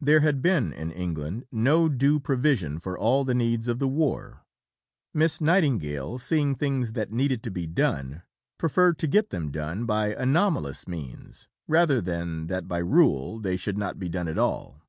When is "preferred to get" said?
8.58-9.30